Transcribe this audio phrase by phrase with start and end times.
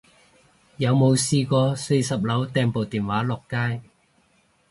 [0.77, 3.83] 有冇試過四十樓掟部電話落街